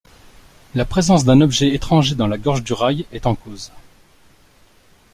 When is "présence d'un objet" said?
0.83-1.75